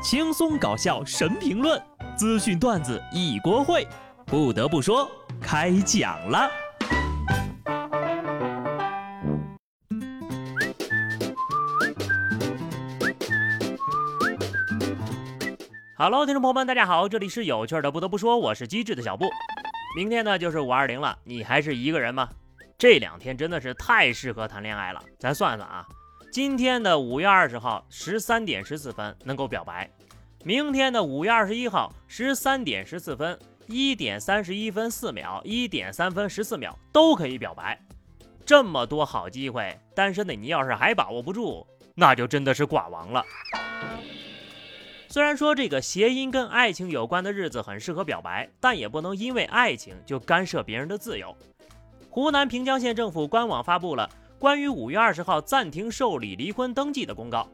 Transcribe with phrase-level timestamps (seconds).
[0.00, 1.82] 轻松搞笑神评论，
[2.16, 3.84] 资讯段子一锅烩。
[4.24, 5.10] 不得不说，
[5.40, 6.48] 开讲了。
[15.96, 17.90] Hello，听众朋友们，大家好，这里是有趣的。
[17.90, 19.28] 不得不说，我是机智的小布。
[19.96, 22.28] 明天呢就是五二零了，你还是一个人吗？
[22.78, 25.02] 这两天真的是太适合谈恋爱了。
[25.18, 25.84] 咱算算啊，
[26.38, 29.90] 今天的五月二十号十三点十四分能够表白，
[30.44, 37.76] 明天的五月二十一号十三点十四分、一点三十一分四秒、一点三分十四秒都可以表白。
[38.46, 43.24] 这么多好机会，单身的你要是还把握不住，那就真的是寡王了。
[45.08, 51.36] 虽然说这个谐音跟爱情有关的日子很适合表白，但也不能因为爱情就干涉别人的自由。
[52.08, 57.48] 湖南平江县政府官网发布了关于五月二十号暂停受理离婚登记的公告。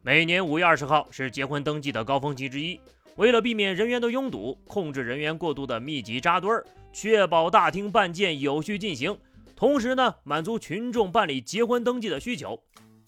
[0.00, 2.80] 每年五月二十号是结婚登记的高峰期之一，
[3.16, 9.14] 为了避免人员的拥堵，控制人员过度的密集扎堆儿，确保大厅办件有序进行，
[9.54, 12.58] 同时呢满足群众办理结婚登记的需求，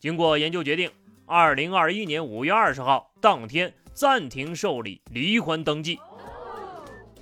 [0.00, 0.90] 经过研究决定。
[1.24, 6.00] 二零二一年五月二十号当天暂停受理离婚登记。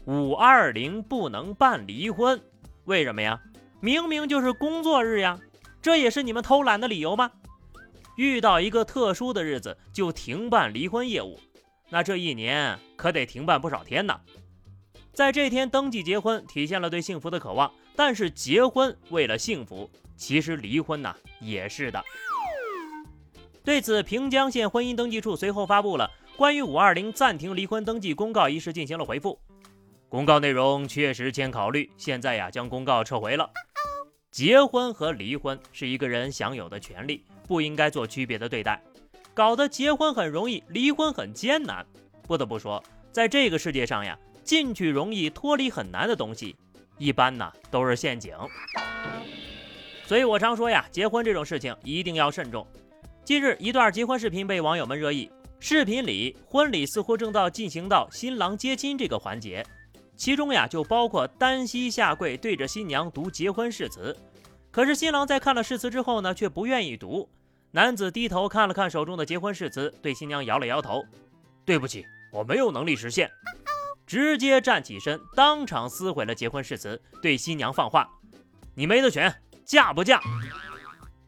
[0.06, 2.40] 五二零不能办离婚，
[2.86, 3.38] 为什么呀？
[3.80, 5.38] 明明就是工作日呀，
[5.82, 7.32] 这也是你们偷懒的理由吗？
[8.16, 11.40] 遇到一个特殊的日子就停办离婚业务，
[11.90, 14.20] 那这一年可得停办不少天呢。
[15.12, 22.02] 在这天登记结婚，体现了对幸福的渴望，但是结婚为了幸福，其实离婚呢也是的。
[23.64, 29.38] 对此，平江县婚姻登记处随后发布了关于五二零暂停离婚登记公告一事进行了回复。
[30.08, 33.50] 公告内容确实欠考虑，现在呀将公告撤回了。
[34.32, 38.82] 结婚和离婚是一个人享有的权利，不应该做区别的对待。
[39.34, 41.86] 搞得结婚很容易，离婚很艰难。
[42.22, 46.56] 不得不说，在这个世界上呀，进去容易脱离很难的东西，
[46.96, 48.34] 一般呢都是陷阱。
[50.06, 52.66] 所以我常说呀，结婚这种事情一定要慎重。
[53.26, 55.30] 近日，一段结婚视频被网友们热议。
[55.60, 59.62] 视频里，婚礼似乎正到进行到新郎接亲这个环节，
[60.16, 64.16] 其中呀就包括单膝下跪对着新娘读结婚誓词。
[64.70, 67.28] 可是新郎在看了誓词之后呢，却不愿意读。
[67.72, 71.04] 男子低头看了看手中的结婚誓词，对新娘摇了摇头
[71.64, 73.30] ：“对不起，我没有能力实现。”
[74.06, 78.10] 直接站起身，当场撕毁了结婚誓词，对新娘放话
[78.76, 79.34] ：“你没得选，
[79.64, 80.20] 嫁不嫁？”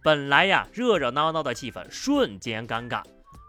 [0.04, 3.02] 本来呀，热热闹闹的气氛瞬间尴尬，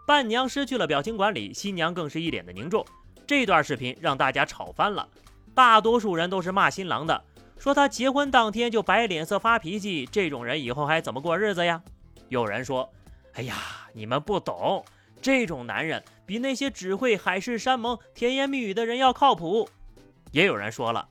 [0.06, 2.82] 伴娘失去了表情管理，新娘更是一脸的凝重。
[3.26, 5.06] 这段视频让大家吵翻了，
[5.56, 7.24] 大多数人都是骂新郎的，
[7.58, 11.82] 说他结婚当天就摆脸色发脾气，这种人以后还怎么过日子呀？
[12.28, 12.92] 有人说
[13.32, 13.54] ：“哎呀，
[13.94, 14.84] 你们不懂，
[15.22, 19.66] 这种男人比那些只会海誓山盟、甜言蜜语的人要靠谱。”
[20.30, 21.08] 也有人说了，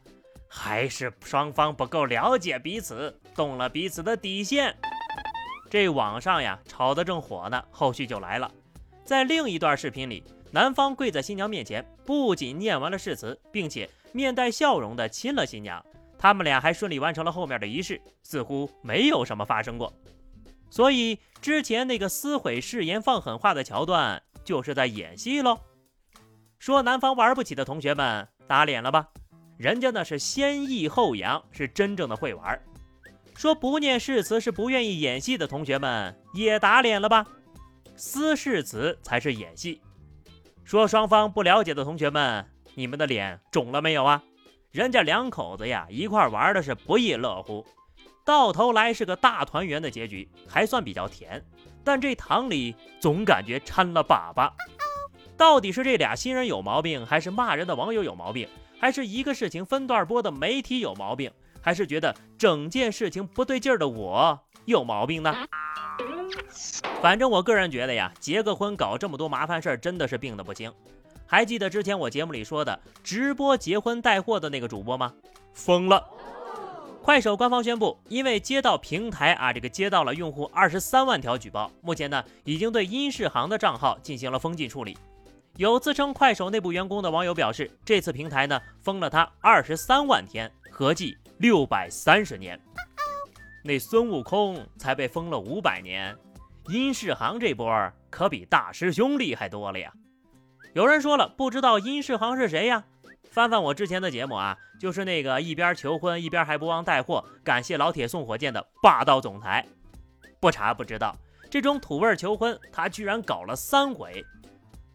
[0.48, 4.78] 还是双方不够了解彼此，动了彼此的底线。
[5.72, 8.52] 这网上呀吵得正火呢，后续就来了。
[9.04, 10.24] 在另一段视频里，
[10.56, 15.86] 男方跪在新娘面前，不仅念完了誓词，并且面带笑容的亲了新娘。
[16.18, 19.94] 他们俩还顺利完成了后面的仪式，似乎没有什么发生过。
[20.70, 25.60] 所以之前那个撕毁誓言、放狠话的桥段，就是在演戏喽。
[26.58, 29.10] 说男方玩不起的同学们打脸了吧？
[29.58, 32.58] 人家那是先抑后扬，是真正的会玩。
[33.36, 37.26] 说不念誓词是不愿意演戏的同学们也打脸了吧？
[37.98, 39.82] 撕誓词才是演戏。
[40.66, 42.44] 说双方不了解的同学们，
[42.74, 44.24] 你们的脸肿了没有啊？
[44.72, 47.64] 人家两口子呀一块玩的是不亦乐乎，
[48.26, 51.46] 到头来是个大团圆的结局，还算比较甜。
[51.84, 54.52] 但这糖里总感觉掺了粑粑。
[55.38, 58.50] 到底是这俩新人有毛病，还是骂人的网友有毛病，
[58.80, 61.32] 还是一个事情分段播的媒体有毛病？
[61.62, 65.32] 还是觉得整件事情不对劲儿的我有毛病呢？
[67.02, 70.72] 反正我个人觉得呀，结个婚搞这么多麻烦事儿，真的是病得不轻。
[71.26, 75.14] 还记得之前我节目里说的直播结婚带货的那个主播吗？
[75.54, 76.04] 疯了！
[77.02, 84.98] 快手官方宣布，因为接到平台啊，这个接到了用户二十三万条举报，目前呢已经对殷世航的账号进行了封禁处理。
[85.58, 91.18] 有自称快手内部员工的网友表示，这次平台呢封了他二十三万天，合计。
[91.40, 92.58] 六百三十年，
[93.66, 96.16] 那孙悟空才被封了五百年，
[96.68, 99.92] 殷世航这波可比大师兄厉害多了呀！
[100.74, 102.84] 有人说了，不知道殷世航是谁呀？
[103.32, 109.66] 翻翻我之前的节目啊，就是那个一边求婚一边还不忘带货，感谢老铁送火箭的霸道总裁。
[110.40, 111.18] 不查不知道，
[111.50, 114.24] 这种土味求婚他居然搞了三回。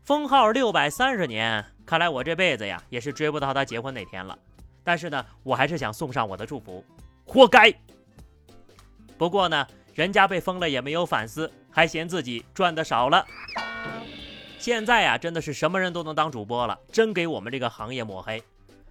[0.04, 4.38] 封号六百三十年，看来我这辈子呀也是追不到他结婚那天了。
[4.84, 6.84] 但是呢，我还是想送上我的祝福，
[7.26, 7.74] 活该。
[9.20, 13.22] 不过呢，人家被封了也没有反思，还嫌自己赚的少了。
[14.58, 18.42] 现在呀，真的是什么人都能当主播了，真给我们这个行业抹黑。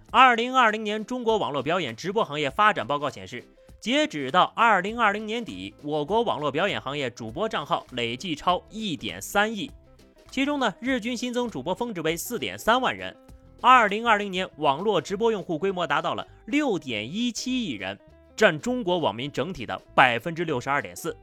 [0.08, 3.44] 二零二零年中国网络表演直播行业发展报告显示。
[3.80, 9.68] 截止到二零二零年底，我国网络表演行业主播账号累计超一点三亿，
[10.30, 13.16] 其中呢，日均新增主播峰值为四点三万人。
[13.60, 17.98] 二零二零年网络直播用户规模达到了六点一七亿人，
[18.40, 21.14] 占中国网民整体的百分之六十二点四。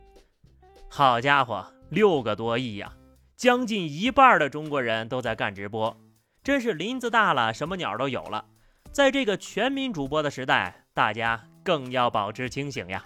[0.88, 2.94] 好家伙，六个多亿呀，
[3.36, 5.98] 将近一半的中国人都在干直播，
[6.44, 8.46] 真是林子大了，什么鸟都有了。
[8.92, 11.44] 在这个全民主播的时代，大家。
[11.64, 13.04] 更要保持清醒呀！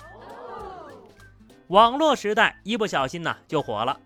[1.69, 3.97] 网络时代一不小心呢就火了。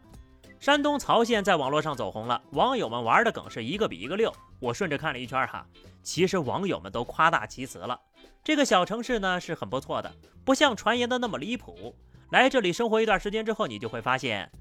[0.61, 4.31] 山东曹县在网络上走红了，网友们玩的梗是一个比一个溜。
[4.59, 5.65] 我顺着看了一圈哈，
[6.01, 7.99] 其实网友们都夸大其词了。
[8.43, 10.13] 这个小城市呢是很不错的，
[10.43, 11.95] 不像传言的那么离谱。
[12.31, 14.51] 来这里生活一段时间之后，你就会发现，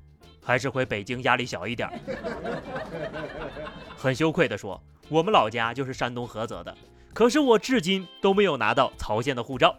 [0.43, 1.89] 还是回北京压力小一点。
[3.97, 6.77] 很羞愧的说，我们老家就是山东菏泽的。
[7.13, 9.75] 可是我至今都没有拿到曹县的护照。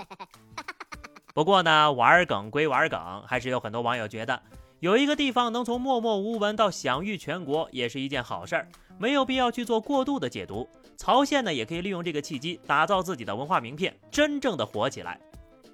[1.34, 4.42] 不过呢，玩梗归玩梗，还是有很多网友觉得，
[4.80, 10.68] 有一个地方能从默默无闻到享誉全国，也是一件好事儿，没有必要去做过度的解读。
[10.98, 15.20] 曹县呢，也可以利用这个契机，打造自己的文化名片，真正的火起来。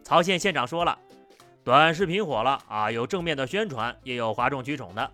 [0.03, 0.97] 曹县县长说了，
[1.63, 5.11] 短视频火了啊，有正面的宣传，也有哗众取宠的。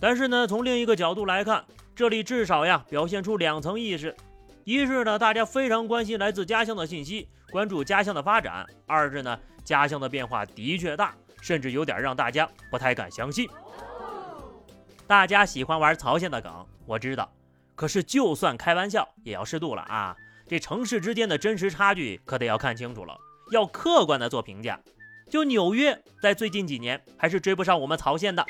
[0.00, 1.62] 但是呢，从另一个角度来看，
[1.94, 4.16] 这里至少呀，表现出两层意识。
[4.64, 13.46] 一是呢，大家非常关心来自家乡的信息，关注家乡的发展；二是呢，家乡的变化的确大，甚至有点让大家不太敢相信。
[15.06, 17.30] 大家喜欢玩曹县的梗，我知道，
[17.80, 20.14] 可是就算开玩笑，也要适度了啊！
[20.46, 23.16] 这城市之间的真实差距可得要看清楚了，
[23.52, 24.78] 要客观的做评价。
[25.30, 28.44] 就纽约在最近几年还是追不上我们曹县的。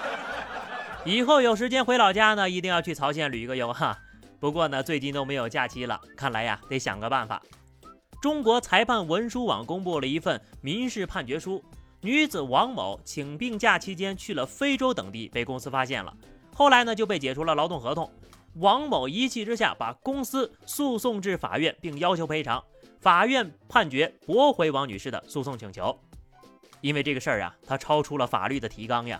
[1.06, 3.96] 以后有时间回老家呢，一定要去曹县旅个游哈。
[4.38, 7.40] 不过呢，最近都没有假期了，看来呀，得想个办法。
[8.20, 11.64] 中国裁判文书网公布了一份民事判决书，
[12.02, 16.12] 女子王某请病假期间去了非洲等地，被公司发现了，
[16.54, 18.12] 后来呢就被解除了劳动合同。
[18.58, 22.62] 王某一气之下把公司诉讼至法院，并要求赔偿。
[23.00, 25.96] 法院判决驳回王女士的诉讼请求，
[26.80, 29.18] 因为这个事儿啊，它超出了法律的提纲呀。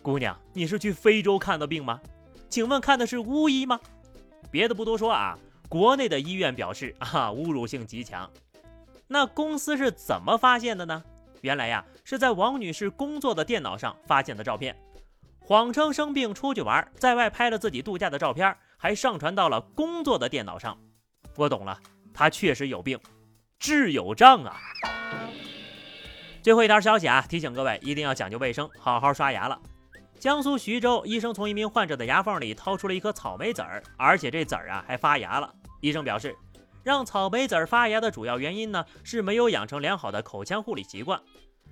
[0.00, 2.00] 姑娘，你是去非洲看的病吗？
[2.48, 3.78] 请问看的是巫医吗？
[4.50, 8.28] 别的不多说啊，国内的医院表示啊，侮辱性极强。
[9.06, 11.04] 那公司是怎么发现的呢？
[11.42, 14.74] 原来呀，是在王女士工作的电脑上发现的照片，
[15.48, 20.78] 谎称生病出去玩，在外拍了自己度假的照片，还上传到了工作的电脑上。
[21.36, 21.80] 我懂了，
[22.12, 23.00] 他确实有病，
[23.58, 24.58] 治有障啊。
[26.42, 29.58] 最后一条消息啊，提醒各位一定要讲究卫生，好好刷牙了。
[30.18, 35.50] 江苏徐州医生从一名患者的牙缝里掏出了一颗草莓籽儿，而且这籽儿啊还发芽了。
[35.80, 36.36] 医生表示，
[36.82, 41.18] 让草莓籽儿发芽的主要原因呢是没有养成良好的口腔护理习惯。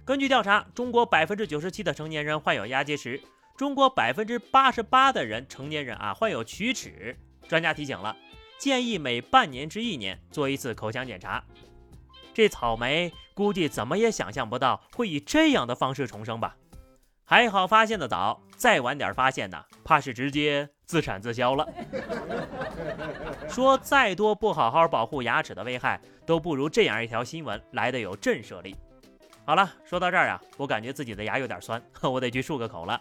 [0.07, 3.21] 根据调查，中国百分之九十七的成年人患有牙结石，
[3.57, 7.17] 中国百分之八十八的人成年人啊患有龋齿。
[7.49, 8.15] 专家提醒了，
[8.59, 11.43] 建议每半年至一年做一次口腔检查。
[12.35, 16.57] 这草莓估计怎么也想象不到会以这样的方式重生吧。
[17.25, 21.67] 还好发现的早，再晚点发现呢，怕是直接自产自销了。
[23.49, 28.77] 说再多不好好保护牙齿的危害，都不如这样一条新闻来的有震慑力。
[29.45, 33.01] 好了，说到这儿啊，我感觉自己的牙有点酸， 我得去漱个口了。